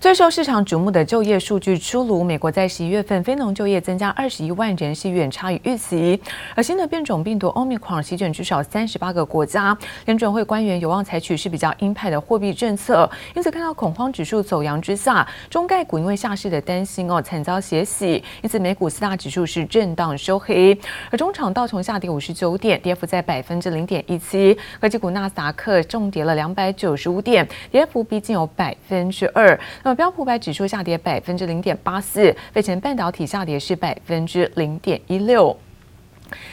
[0.00, 6.18] 最受市场瞩目的就业数据出炉，美国在十一月份非农就业增加二十一万人，是远差于预期。
[6.54, 9.76] 而新的变种病毒 Omicron 席卷至少三十八个国家，
[10.06, 20.74] 联准会官员有望采取是比较鹰派的货币政策，因此看到恐慌指数走阳之下，中概股因为下市的担心哦，惨遭血洗，因此美股四大指数是震荡收黑。
[21.10, 29.60] 而中场道琼下跌五十九点，跌幅在百分之零点一七；科技股纳斯达克重跌了两百九十五点，跌幅逼近有百分之二。
[29.94, 35.56] 标普百指数下跌百分之零点八四，费城半导体下跌是百分之零点一六。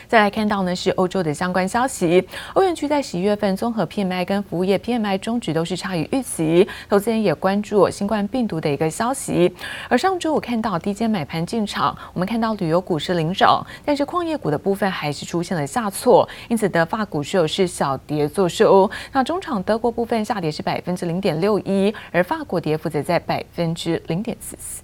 [0.07, 2.27] 再来看到呢，是欧洲的相关消息。
[2.53, 9.53] 欧元区在十一月份综合 PMI 跟服务业 PMI 终值都是差于预期，投资人也关注新冠病毒的一个消息。
[9.89, 18.89] 而上周我看到低阶买盘进场，我们看到旅游股是领涨，但是矿业股的部分还是出现了下挫，因此德法股市是小跌作收。
[19.11, 24.81] 那中场德国部分下跌是百分之零点六一，而法国跌幅则在百分之零点四四。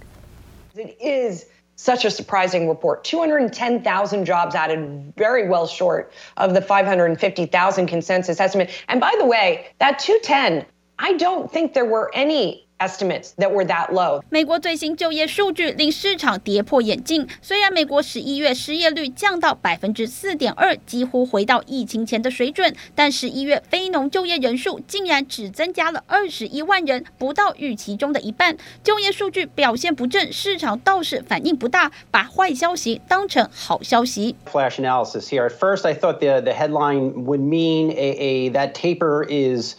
[0.75, 1.52] It is.
[1.75, 3.03] Such a surprising report.
[3.03, 8.69] 210,000 jobs added, very well short of the 550,000 consensus estimate.
[8.87, 10.65] And by the way, that 210,
[10.99, 14.21] I don't think there were any estimates that were that low.
[14.29, 17.27] 美国最新就业数据令市场跌破眼镜。
[17.41, 28.57] 虽然美国十一月失业率降到百分之四点二，几乎回到疫情前的水准，但十一月非农就业人数竟然只增加了二十一万人，不到预期中的一半。
[28.83, 34.35] 就业数据表现不振，市场倒是反应不大，把坏消息当成好消息。
[34.51, 35.47] Flash analysis here.
[35.47, 39.75] At first, I thought the the headline would mean a a that taper is.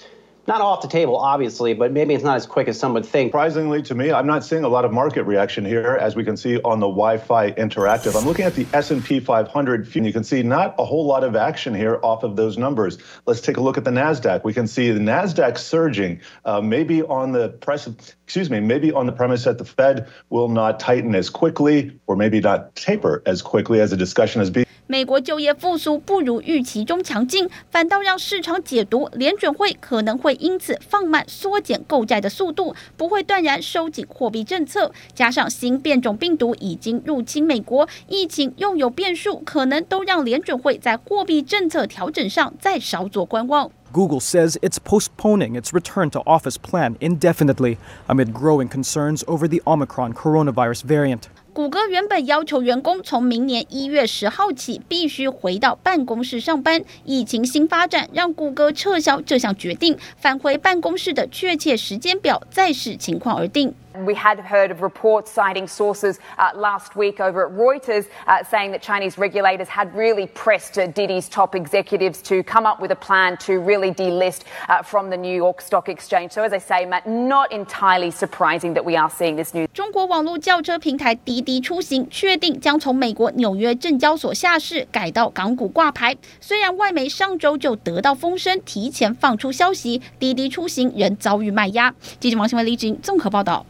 [0.47, 3.29] Not off the table, obviously, but maybe it's not as quick as some would think.
[3.29, 6.35] Surprisingly to me, I'm not seeing a lot of market reaction here, as we can
[6.35, 8.19] see on the Wi-Fi Interactive.
[8.19, 11.35] I'm looking at the S&P 500, and you can see not a whole lot of
[11.35, 12.97] action here off of those numbers.
[13.27, 14.43] Let's take a look at the Nasdaq.
[14.43, 17.87] We can see the Nasdaq surging, uh, maybe on the press,
[18.25, 22.15] excuse me, maybe on the premise that the Fed will not tighten as quickly, or
[22.15, 24.65] maybe not taper as quickly as the discussion has been.
[24.91, 34.91] 美国就业复苏不如预期中强劲，反倒让市场解读联准会可能会 因此放慢缩减购债的速度，不会断然收紧货币政策。
[35.13, 43.71] 加上新变种病毒已经入侵美国，疫情又有变数，可能都让联准会在货币政策调整上再稍作观望。
[43.91, 47.77] Google says it's postponing its return to office plan indefinitely
[48.07, 51.23] amid growing concerns over the Omicron coronavirus variant.
[51.54, 63.72] 谷歌原本要求员工从明年一月十号起必须回到办公室上班，疫情新发展让谷歌撤销这项决定，返回办公室的确切时间表再视情况而定。
[64.05, 68.81] We had heard of reports citing sources uh, last week over at Reuters uh, saying that
[68.81, 73.35] Chinese regulators had really pressed uh, Didi's top executives to come up with a plan
[73.37, 76.31] to really delist uh, from the New York Stock Exchange.
[76.31, 79.67] So, as I say, Matt, not entirely surprising that we are seeing this news.
[79.73, 86.15] 中国网络叫车平台滴滴出行确定将从美国纽约证交所下市，改到港股挂牌。
[86.39, 91.93] 虽然外媒上周就得到风声，提前放出消息，滴滴出行仍遭遇卖压。
[92.19, 93.65] 记者王新文、李锦综合报道。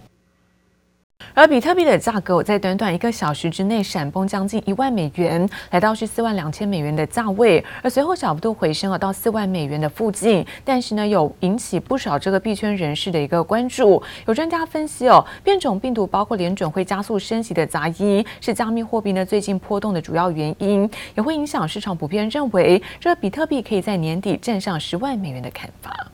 [1.33, 10.45] 而比特币的价格，在短短一个小时之内闪崩将近一万美元，来到是四万两千美元的价位，而随后小幅度回升了到四万美元的附近。
[10.65, 14.03] 但是呢，有引起不少这个币圈人士的一个关注。
[14.27, 26.07] 有专家分析哦，变种病毒包括联准会加速升息的杂音，是加密货币呢最近波动的主要原因，也会影响市场普遍认为，这个比特币可以在年底站上十万美元的看法。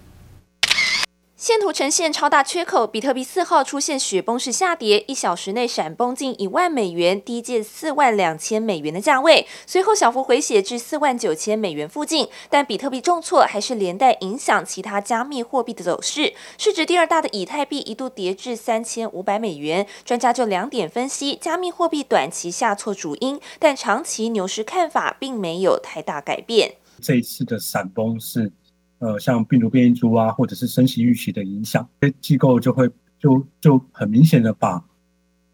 [1.40, 12.28] 线图呈现超大缺口，比特币四号出现雪崩式下跌，一小时内闪崩近一万美元，低见四万两千美元的价位，随后小幅回血至四万九千美元附近。
[12.50, 19.86] 但比特币重挫还是连带影响其他加密货币的走势，市值第二大的以太币一度跌至三千五百美元。
[20.04, 26.74] 专家就两点分析加密货币短期下挫主因，但长期牛市看法并没有太大改变。
[27.00, 28.52] 这一次的闪崩是。
[29.00, 32.88] 呃，像病毒变异株啊，或者是升息预期的影响，这机构就会
[33.18, 34.84] 就就很明显的把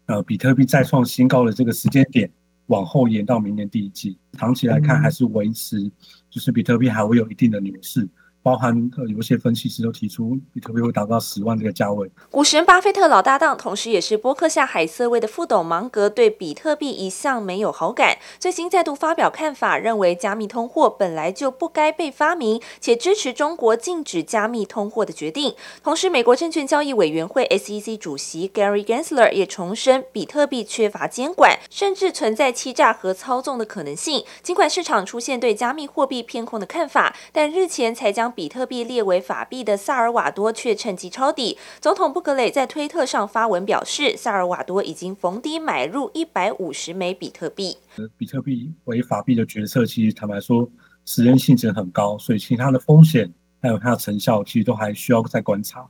[0.05, 2.29] 呃比特币再创新高的这个时间点
[2.67, 4.17] 往后延到明年第一季。
[4.33, 5.81] 长期来看，还是维持，
[6.29, 8.07] 就是比特币还会有一定的牛市。
[8.47, 12.09] 包含呃，有一些分析师都提出，比特币会达到十万这个价位。
[12.31, 18.17] 股神巴菲特老搭档，同时也是波克夏海瑟威的副董芒格，对比特币一向没有好感。
[18.39, 25.53] 最新再度发表看法，认为加密通货本来就不该被发明，且支持中国禁止加密通货的决定。
[25.83, 34.23] 同时，美国证券交易委员会 SEC 主席 Gary Gensler 也重申，比特币缺乏监管，甚至存在欺诈和操纵的可能性。
[34.41, 41.57] 尽管市场出现对加密货币偏空的看法，但日前才将比特币列为法币的萨尔瓦多却趁机抄底。
[41.81, 47.75] 总统布格雷在推特上发文表示，萨尔瓦多已经逢低买入一百五十枚比特币。
[48.15, 50.69] 比特币为法币的决策，其实坦白说，
[51.03, 55.83] 实验性质很高，所以其他的风险还有它的成效，其实都还需要再观察。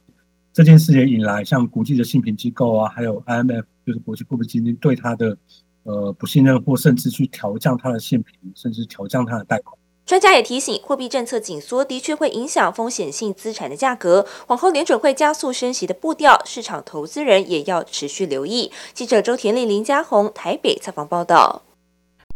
[0.54, 5.38] 这件事也引来像国际的信评机构啊，还有 IMF，就是国际货币基金对它的
[5.84, 9.77] 呃不信任，或甚至去调降它的信评，甚至调降它的贷款。
[10.08, 14.26] 专家也提醒，货币政策紧缩的确会影响风险性资产的价格。
[14.48, 18.72] 往后联准会加速升息的步调，市场投资人也要持续留意。
[18.94, 21.67] 记者周田丽、林家宏台北采访报道。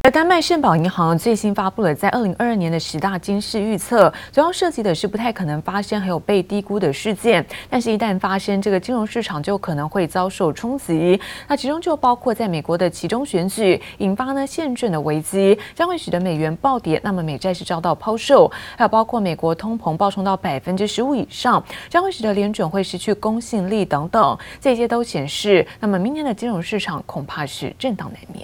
[0.03, 7.45] 而丹麦圣保银行最新发布了在二零二二年的十大金市预测，主要涉及的是不太可能发生还有被低估的事件。
[7.69, 11.21] 但是，一旦发生，这个金融市场就可能会遭受冲击。
[11.47, 18.51] 那其中就包括在美国的其中选举引发呢现券的危机，将会使得美元暴跌，那么美债是遭到抛售。
[18.75, 24.35] 还有包括美国通膨暴冲到百分之十五以上，将会使得联准会失去公信力等等。
[24.59, 28.43] 这些都显示，那么明年的金融市场恐怕是震荡难免。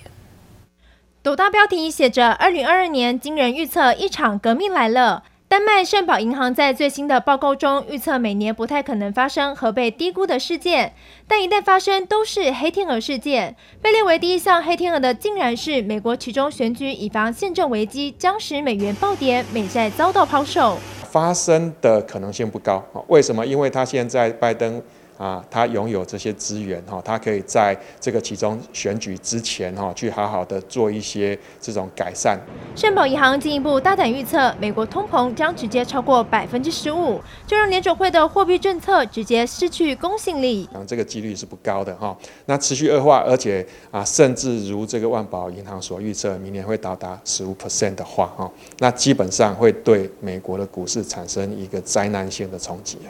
[1.28, 10.94] 斗大标题写着：“二零二二年惊人预测，一场革命来了。”丹麦圣保银行在最新的报告中预测，每年不太可能发生和被低估的事件，
[11.28, 13.54] 但一旦发生，都是黑天鹅事件。
[13.82, 20.78] 被列为第一项黑天鹅的，竟然是美国其中选举以防宪政危机，将使美元暴跌，美债遭到抛售。
[21.04, 22.82] 发生的可能性不高。
[23.08, 23.46] 为什么？
[23.46, 24.82] 因为他现在拜登。
[25.18, 32.40] 啊，他拥有这些资源哈，他可以在这个其中选举之前哈，去好好的做一些这种改善。
[32.76, 40.70] 圣宝银行进一步大胆预测，美国通膨将直接超过百分之十五，就让联准会的货币政策直接失去公信力。
[40.88, 42.16] 这个几率是不高的哈。
[42.46, 53.10] 那持续恶化，而且啊，甚至如这个万宝银行所预测，明年会到达十五 percent 的话哈，那基本上会对美国的股市产生一个灾难性的冲击啊。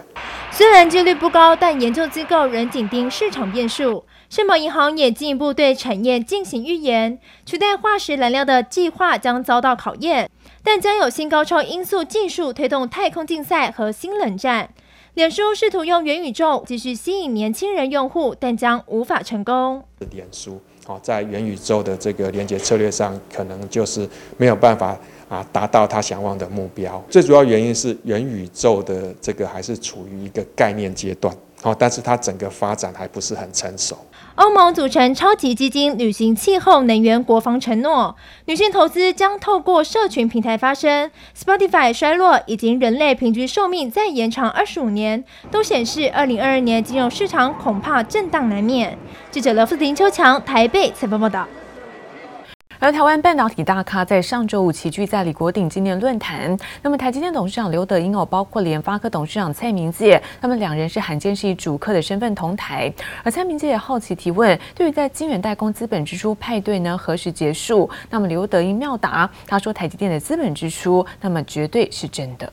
[0.51, 4.03] 虽然几率不高，但研机构仍紧盯市场变数。
[4.29, 10.29] 圣保银行也进一步对产业进行预言：取代化石燃料的计划将遭到考验，
[10.61, 14.69] 但将有新高超音速技术推动太空竞赛和新冷战。
[15.13, 19.81] 脸书试图用元宇宙继续吸引年轻人用户，但将无法成功。
[20.11, 24.07] 脸书哦，在元宇宙的这个连接策略上，可能就是
[24.37, 24.97] 没有办法。
[25.29, 33.97] 啊，达到他想望的目标，最主要原因是元宇宙的这个还是处于一个概念阶段，好，但是它整个发展还不是很成熟。
[34.35, 38.15] 欧盟组成超级基金，履行气候能源国防承诺，
[38.45, 41.09] 女性投资将透过社群平台发声。
[41.35, 48.95] Spotify 衰落，以及人类平均寿命再延长二十五年，都显示二零二二年金融市场恐怕震荡难免。
[49.31, 51.47] 记者罗富林秋强台北采访报道。
[52.79, 56.55] 而台湾半导体大咖在上周五齐聚在李国鼎纪念论坛。
[56.83, 62.93] 那么台积电董事长刘德英哦，包括联发科董事长蔡明介，他们两人是罕见是以主客的身份同台。
[63.23, 67.89] 而蔡明介也好奇提问，对于在晶圆代工资本支出派对呢何时结束？
[68.11, 72.51] 那么刘德英妙答，他说台积电的资本支出那么绝对是真的。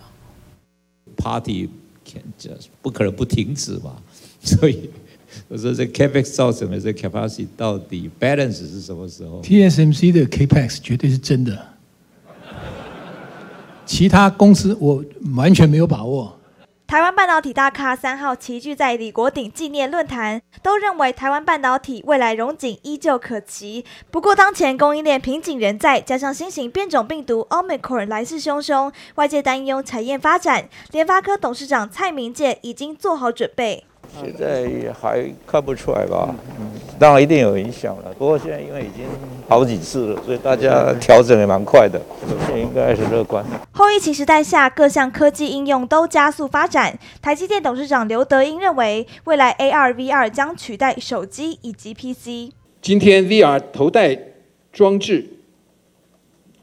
[1.19, 1.69] Party
[2.03, 3.97] can just 不可能不停止嘛，
[4.41, 4.91] 所以。
[5.49, 11.67] 我说这 Capex 造成的这 capacity 到底 balance 是什么时候？TSMC 的 Capex 绝对是真的，
[13.85, 15.05] 其他公司我
[15.37, 16.39] 完全没有把握。
[16.87, 23.85] 台湾半导体大咖三号齐聚在李国鼎纪念论坛，都认为台湾半导体未来荣景依旧可期。
[24.11, 30.69] 不过当前供应链瓶颈仍在，加上新型变种病毒 Omicron 来势汹汹，外界担忧产业发展。
[30.93, 33.85] 联发科董事长蔡明介已经做好准备。
[34.21, 36.35] 现在还看不出来吧？
[36.59, 38.15] 嗯，当然一定有影响了。
[38.19, 39.05] 不过现在因为已经
[39.49, 43.45] 好几次了，所以大家调整也蛮快的，现在应该是乐观。
[43.73, 46.99] 后疫情时代下，各项科技应用都加速发展。
[47.21, 52.53] 台积电董事长刘德英认为，未来 AR、VR 将取代手机以及 PC。
[52.81, 54.17] 今天 VR 头戴
[54.73, 55.27] 装置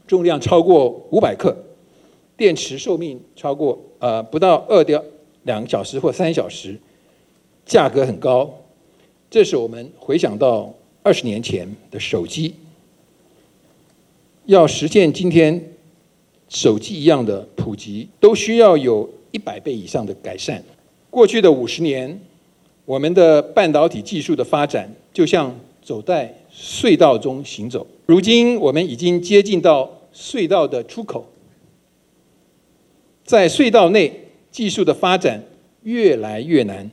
[0.08, 1.56] 重量超过五百克，
[2.38, 5.02] 电池寿命超过呃不到二点
[5.44, 6.80] 两个小时或三小时。
[7.66, 8.50] 价格很高，
[9.30, 12.54] 这是我们回想到二十年前的手机，
[14.46, 15.74] 要实现今天
[16.50, 20.62] 手机一样的普及，都需要有一百倍以上的改善。
[21.10, 22.20] 过去的五十年，
[22.86, 31.26] 我们的半导体技术的发展就像走在隧道中行走，如今我们已经接近到隧道的出口，
[33.24, 34.12] 在隧道内
[34.52, 35.42] 技术的发展
[35.84, 36.92] 越来越难。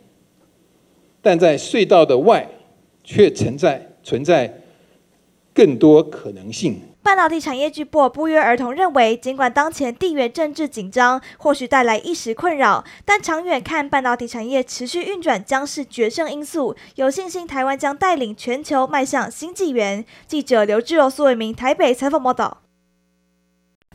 [1.20, 2.48] 但在隧道的外，
[3.02, 4.60] 却存在存在
[5.52, 6.80] 更多可能性。
[7.02, 16.76] 半导体产业巨擘不约而同认为，尽管当前地缘政治紧张或许带来一时困扰，但长远看，半导体产业持续运转将是决胜因素。
[16.96, 20.04] 有信心台湾将带领全球迈向新纪元。
[20.26, 22.58] 记者刘志柔、苏伟明台北采访报道。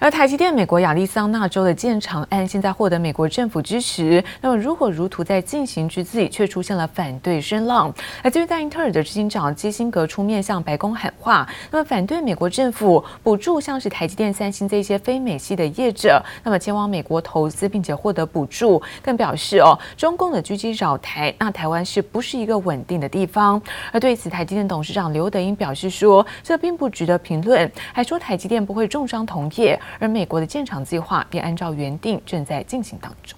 [0.04, 7.90] 而台积电美国亚利桑那州的建厂案现在获得美国政府支持，那么如火如荼在进行之际，却出现了反对声浪。
[8.22, 23.62] 而至于在英特尔的执行长基辛格出面向白宫喊话，那么反对美国政府补助像是台积电、三星这些非美系的业者，那么前往美国投资并且获得补助，更表示哦，中共的狙击扰台，那台湾是不是一个稳定的地方？
[23.94, 29.80] 而对此，台积电董事长刘德英表示说，这并不值得评论，还说台积电不会重伤同业。
[30.00, 33.38] 而美国的建厂计划也按照原定正在进行当中。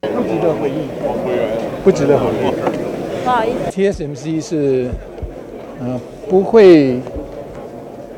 [0.00, 0.88] 不值得回应，
[1.84, 2.52] 不值得回应。
[3.24, 4.88] 不好意思，TSMC 是
[5.80, 7.00] 呃不会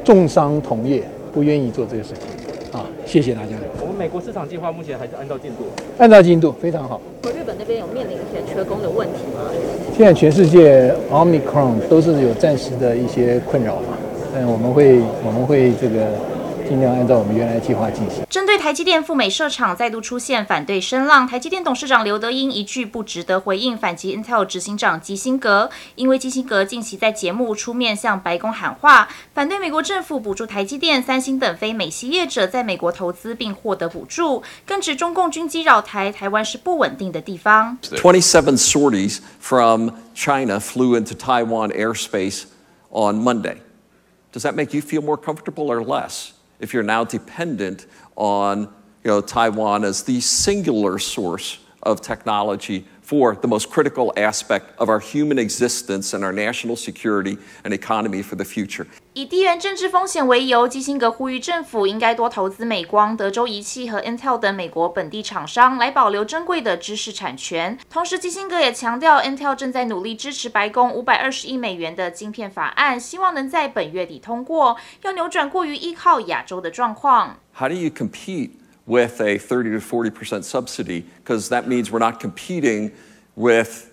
[0.03, 2.79] 重伤同业，不愿意做这个事情。
[2.79, 3.51] 啊，谢谢大家。
[3.81, 5.65] 我们美国市场计划目前还是按照进度？
[5.99, 7.01] 按照进度，非常好。
[7.25, 9.51] 日本那边有面临一些缺工的问题吗？
[9.95, 13.97] 现在全世界 Omicron 都是有暂时的一些困扰嘛，
[14.35, 16.09] 但我们会我们会这个。
[16.69, 18.25] 尽量按照我们原来计划进行。
[18.29, 25.71] 针对台积电赴美设厂再度出现反对声浪，台积电董事长刘德英一句不值得回应，反击 Intel 执行长基辛格。
[25.95, 37.79] 因为基辛格近期在节目出面向白宫喊话，反对美国政府补助台积电、三星等非美系业者在美国投资并获得补助，更指中共军机扰台，台湾是不稳定的地方。
[37.83, 42.45] Twenty-seven sorties from China flew into Taiwan airspace
[42.91, 43.59] on Monday.
[44.33, 46.31] Does that make you feel more comfortable or less?
[46.61, 48.63] If you're now dependent on
[49.03, 54.89] you know, Taiwan as the singular source of technology for the most critical aspect of
[54.89, 58.87] our human existence and our national security and economy for the future.
[59.13, 67.79] 以地缘政治风险为由，基辛格呼吁政府应该多投资美光、德州仪器和 Intel 等美国本地厂商，来保留珍贵的知识产权。
[67.89, 77.39] 同时，基辛格也强调，Intel 正在努力支持白宫五百二十亿美元的晶片法案，希望能在本月底通过，要扭转过于依靠亚洲的状况。
[77.57, 78.51] How do you compete?
[78.87, 82.93] With a 30 to 40% subsidy, because that means we're not competing
[83.37, 83.91] with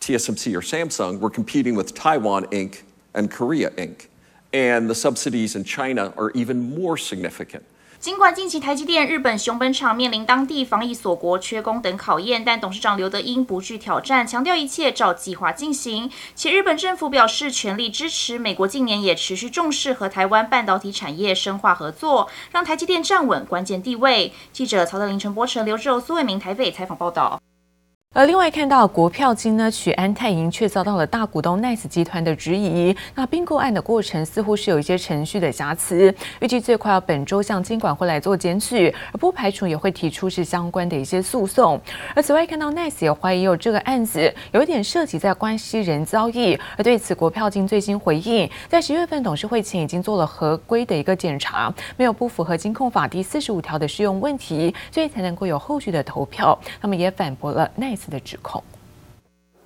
[0.00, 2.82] TSMC or Samsung, we're competing with Taiwan Inc.
[3.14, 4.06] and Korea Inc.
[4.52, 7.64] And the subsidies in China are even more significant.
[8.02, 16.10] 尽管近期台积电日本熊本厂面临当地防疫锁国、缺工等考验，但董事长刘德英不惧挑战，强调一切照计划进行。
[16.34, 24.32] 且日本政府表示全力支持，美国近年也持续重视和台湾半导体产业深化合作，让台积电站稳关键地位。
[24.52, 27.40] 记者曹德林、陈柏成、刘志柔、苏伟明台北采访报道。
[28.14, 32.94] 而另外看到国票金呢，取安泰银却遭到了大股东 Nice 集团的质疑。
[33.14, 41.80] 那并购案的过程似乎是有一些程序的瑕疵，预计最快要本周向金管会来做检举，而不排除也会提出是相关的一些诉讼。
[42.14, 56.58] 而此外看到 Nice 也怀疑有这个案子有一点涉及在关系人交易，而对此国票金最新回应，在十月份董事会前已经做了合规的一个检查，没有不符合金控法第四十五条的适用问题，所以才能够有后续的投票。
[56.82, 58.01] 那么也反驳了 Nice。
[58.10, 58.62] 的指控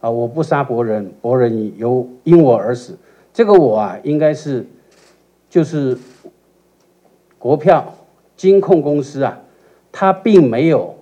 [0.00, 0.10] 啊！
[0.10, 2.98] 我不杀伯仁，伯仁由因我而死。
[3.32, 4.66] 这个我啊，应该是
[5.48, 5.96] 就是
[7.38, 7.94] 国票
[8.36, 9.40] 金控公司啊，
[9.90, 10.96] 他并没有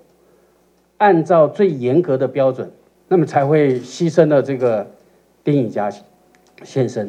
[0.99, 2.71] 按照最严格的标准，
[3.09, 4.91] 那么才会牺牲了这个
[5.43, 5.91] 丁颖嘉
[6.62, 7.09] 先生。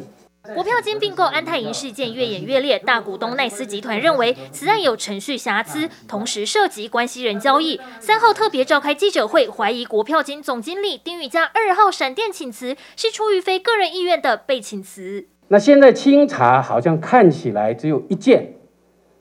[0.54, 7.80] 国票金并购安泰银事件越演越烈，大股东奈斯集团认为此案有程序瑕疵，同时涉及关系人交易。
[8.00, 15.26] 三号特别召开记者会，怀疑国票金总经理丁宇嘉二号闪电请辞是出于非个人意愿的被请辞。
[15.48, 18.54] 那现在清查好像看起来只有一件，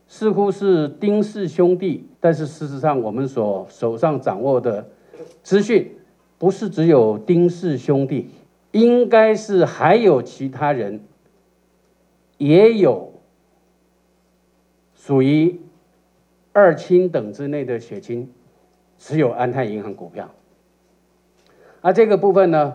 [0.07, 4.87] 似乎是丁氏兄弟，但是事实上我们所手上掌握的
[5.41, 5.97] 资讯
[6.37, 8.29] 不是只有丁氏兄弟，
[8.71, 11.03] 应该是还有其他人。
[12.37, 13.13] 也有
[14.93, 15.61] 属于
[16.51, 18.31] 二氢等之内的血清
[18.97, 20.29] 持有安泰银行股票，
[21.81, 22.73] 而这个部分呢，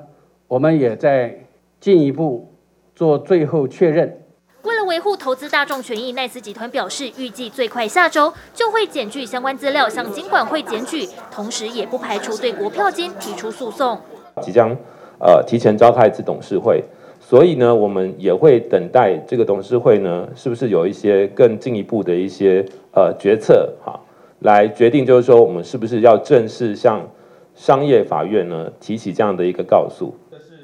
[0.48, 1.46] 我们也在
[1.80, 2.52] 进一步
[2.94, 4.22] 做最后确认。
[4.62, 13.98] 为了维护投资大众权益，奈斯集团表示，预计最快下周就会检具相关资料向金管会检举，同时也不排除对国票金提出诉讼。
[14.42, 14.76] 即将
[15.18, 16.84] 呃提前召开一次董事会。
[17.30, 24.00] 所以呢，我们也会等待这个董事会呢，是不是有一些更进一步的一些呃决策哈，
[24.40, 27.08] 来决定就是说，我们是不是要正式向
[27.54, 30.12] 商业法院呢提起这样的一个告诉。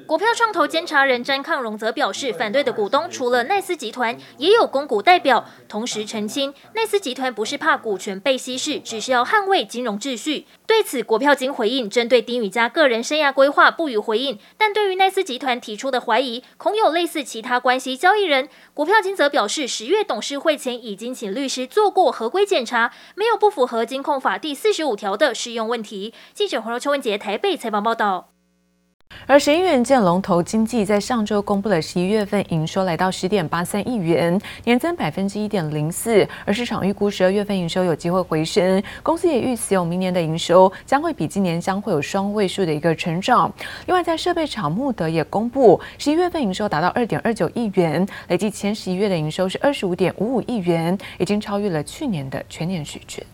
[0.07, 10.47] 股票创投监察人詹抗荣则表示，反对的股东除了奈斯集团，也有公股代表，同时澄清，奈斯集团不是怕股权被稀释，只是要捍卫金融秩序。
[10.65, 26.15] 对此，国票金回应，针对丁宇佳个人生涯规划不予回应，但对于奈斯集团提出的怀疑，恐有类似其他关系交易人，国票金则表示，十月董事会前已经请律师做过合规检查，没有不符合金控法第四十五条的适用问题。
[26.33, 28.36] 记者黄柔、秋文杰台北采访报道。
[29.29, 38.81] 而神韵元件龙头经济在上周公布了十一月份营收来到十点八三亿元，年增百分之一点零四，而市场预估十二月份营收有机会回升。
[39.03, 43.53] 公司也预期有明年的营收将会比今年将会有双位数的一个成长。
[43.87, 53.27] 另外，在设备厂穆德也公布十一月份营收达到二点二九亿元，累计前十一月的营收是二十五点五五亿元，已经超越了去年的全年水准。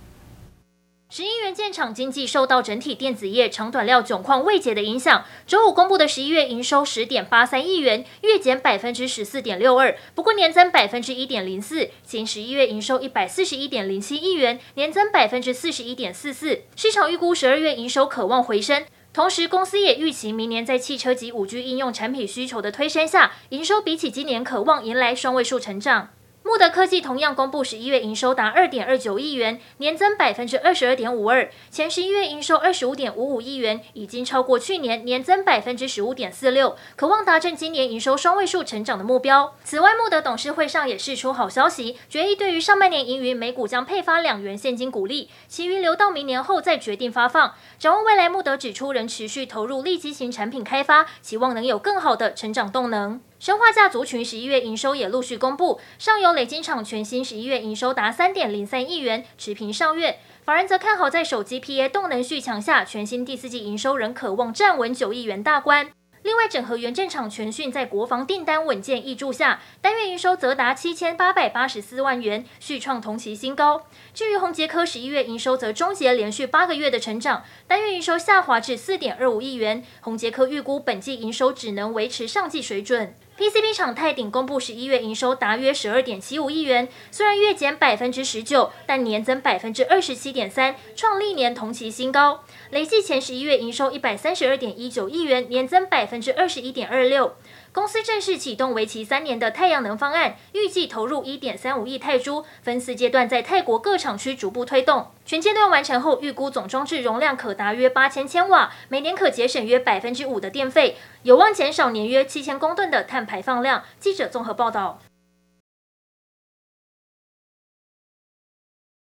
[1.14, 11.90] 十一元件厂经济受到整体电子业长短料窘况未解的影响，周五公布的十一月营收十点八三亿元，月减百分之十四点六二，不过年增百分之一点零四。
[12.02, 16.62] 前十一月营收一百四十一点零七亿元，年增百分之四十一点四四。
[16.76, 26.09] 市场预估十二月营收可望回升，同时公司也预期明年在汽车及五 G 应用产品需求的推升下，营收比起今年可望迎来双位数成长。
[26.45, 31.49] 穆德科技同样公布十一月营收达二点二九亿元，年增百分之二十二点五二。
[31.71, 39.55] 前十一月营收二十五点五五亿元，已经超过去年年增百分之十五点四六，渴望达成今年营收双位数成长的目标。
[39.63, 47.55] 此外，穆德董事会上也释出好消息，决议对于上半年盈余每股将配发两元现金股利，其余留到明年后再决定发放。
[47.79, 53.21] 展望未来，穆德指出仍持续投入利基型产品开发，期望能有更好的成长动能。
[53.43, 60.21] 生化镓族群十一月营收也陆续公布，上游磊晶厂全新十一月营收达三点零三亿元，持平上月。
[60.45, 65.91] 法人则看好在手机 PA 动能续强下，全新第四季营收仍可望站稳九亿元大关。
[66.23, 73.89] 另外，整合元件厂全讯在国防订单稳健挹注下，单月营收则达七千八百八十四万元，续创同期新高。
[74.15, 79.83] 至于宏捷科十一月营收则终结连续八个月的成长，单月营收下滑至四点二五亿元。
[80.01, 83.17] 宏捷科预估本季营收只能维持上季水准。
[83.39, 92.45] PCB 厂泰鼎公布十一月营收达约十二点七五亿元，虽然月减百分之十九，但年增百分之二十七点三，创历年同期新高。
[92.71, 97.35] 累计前十一月营收一百三十二点一九亿元，年增百分之二十一点二六。
[97.73, 105.06] 公司正式启动为期三年的太阳能方案，预计投入一点三五亿泰铢，分四阶段在泰国各厂区逐步推动。
[105.25, 113.82] 全阶段完成后，预估总装置容量可达约八千千瓦，每年可节省约百分之五的电费，有望减少年约七千公吨的碳排放量。
[113.99, 114.99] 记者综合报道。